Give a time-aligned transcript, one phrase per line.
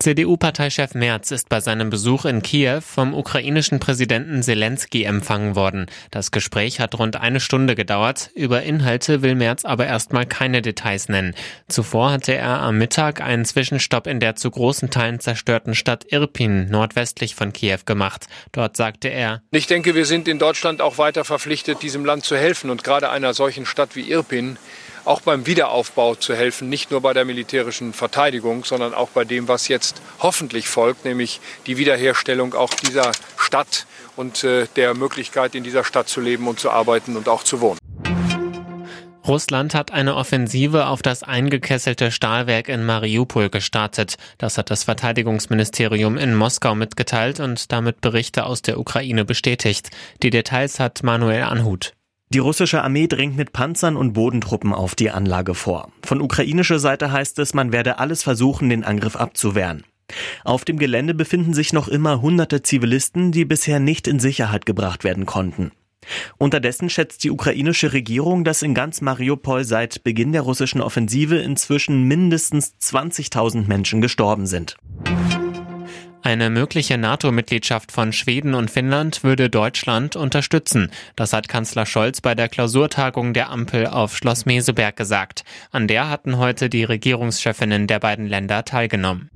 [0.00, 5.86] CDU-Parteichef Merz ist bei seinem Besuch in Kiew vom ukrainischen Präsidenten Zelensky empfangen worden.
[6.12, 8.30] Das Gespräch hat rund eine Stunde gedauert.
[8.36, 11.34] Über Inhalte will Merz aber erstmal keine Details nennen.
[11.66, 16.70] Zuvor hatte er am Mittag einen Zwischenstopp in der zu großen Teilen zerstörten Stadt Irpin
[16.70, 18.28] nordwestlich von Kiew gemacht.
[18.52, 22.36] Dort sagte er, Ich denke, wir sind in Deutschland auch weiter verpflichtet, diesem Land zu
[22.36, 24.58] helfen und gerade einer solchen Stadt wie Irpin
[25.08, 29.48] auch beim Wiederaufbau zu helfen, nicht nur bei der militärischen Verteidigung, sondern auch bei dem,
[29.48, 33.86] was jetzt hoffentlich folgt, nämlich die Wiederherstellung auch dieser Stadt
[34.16, 37.60] und äh, der Möglichkeit, in dieser Stadt zu leben und zu arbeiten und auch zu
[37.60, 37.78] wohnen.
[39.26, 44.16] Russland hat eine Offensive auf das eingekesselte Stahlwerk in Mariupol gestartet.
[44.38, 49.90] Das hat das Verteidigungsministerium in Moskau mitgeteilt und damit Berichte aus der Ukraine bestätigt.
[50.22, 51.92] Die Details hat Manuel Anhut.
[52.30, 55.90] Die russische Armee dringt mit Panzern und Bodentruppen auf die Anlage vor.
[56.04, 59.84] Von ukrainischer Seite heißt es, man werde alles versuchen, den Angriff abzuwehren.
[60.44, 65.04] Auf dem Gelände befinden sich noch immer hunderte Zivilisten, die bisher nicht in Sicherheit gebracht
[65.04, 65.72] werden konnten.
[66.36, 72.04] Unterdessen schätzt die ukrainische Regierung, dass in ganz Mariupol seit Beginn der russischen Offensive inzwischen
[72.04, 74.76] mindestens 20.000 Menschen gestorben sind.
[76.28, 80.90] Eine mögliche NATO-Mitgliedschaft von Schweden und Finnland würde Deutschland unterstützen.
[81.16, 85.42] Das hat Kanzler Scholz bei der Klausurtagung der Ampel auf Schloss Meseberg gesagt.
[85.70, 89.30] An der hatten heute die Regierungschefinnen der beiden Länder teilgenommen.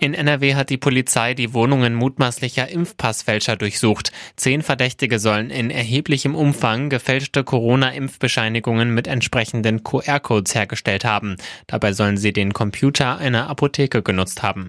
[0.00, 4.10] In NRW hat die Polizei die Wohnungen mutmaßlicher Impfpassfälscher durchsucht.
[4.34, 11.36] Zehn Verdächtige sollen in erheblichem Umfang gefälschte Corona-Impfbescheinigungen mit entsprechenden QR-Codes hergestellt haben.
[11.68, 14.68] Dabei sollen sie den Computer einer Apotheke genutzt haben.